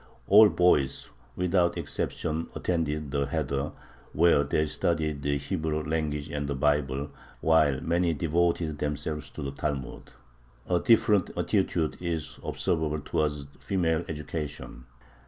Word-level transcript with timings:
All 0.25 0.49
boys, 0.49 1.11
without 1.35 1.77
exception, 1.77 2.47
attended 2.55 3.11
the 3.11 3.27
heder, 3.27 3.71
where 4.13 4.43
they 4.43 4.65
studied 4.65 5.21
the 5.21 5.37
Hebrew 5.37 5.83
language 5.83 6.27
and 6.31 6.47
the 6.47 6.55
Bible, 6.55 7.11
while 7.39 7.79
many 7.81 8.15
devoted 8.15 8.79
themselves 8.79 9.29
to 9.29 9.43
the 9.43 9.51
Talmud. 9.51 10.09
A 10.67 10.79
different 10.79 11.29
attitude 11.37 11.97
is 12.01 12.39
observable 12.43 13.01
towards 13.01 13.45
female 13.59 14.03
education. 14.09 14.85